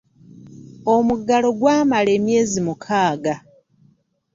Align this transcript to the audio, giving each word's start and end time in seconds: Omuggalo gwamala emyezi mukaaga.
Omuggalo 0.95 1.49
gwamala 1.59 2.09
emyezi 2.17 2.59
mukaaga. 2.67 3.35